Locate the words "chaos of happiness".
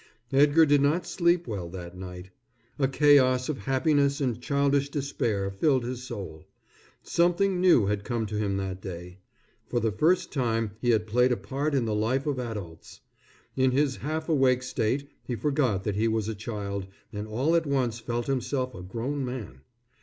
2.87-4.19